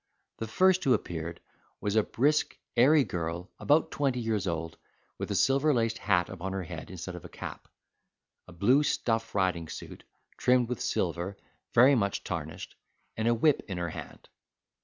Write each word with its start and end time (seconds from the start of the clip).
The 0.39 0.47
first 0.47 0.83
who 0.83 0.95
appeared 0.95 1.41
was 1.79 1.95
a 1.95 2.01
brisk, 2.01 2.57
airy 2.75 3.03
girl, 3.03 3.51
about 3.59 3.91
twenty 3.91 4.19
years 4.19 4.47
old, 4.47 4.77
with 5.19 5.29
a 5.29 5.35
silver 5.35 5.75
laced 5.75 5.99
hat 5.99 6.27
on 6.27 6.53
her 6.53 6.63
head 6.63 6.89
instead 6.89 7.13
of 7.15 7.23
a 7.23 7.29
cap, 7.29 7.67
a 8.47 8.51
blue 8.51 8.81
stuff 8.81 9.35
riding 9.35 9.67
suit, 9.69 10.03
trimmed 10.37 10.69
with 10.69 10.81
silver 10.81 11.37
very 11.75 11.93
much 11.93 12.23
tarnished, 12.23 12.73
and 13.15 13.27
a 13.27 13.35
whip 13.35 13.61
in 13.67 13.77
her 13.77 13.89
hand. 13.91 14.27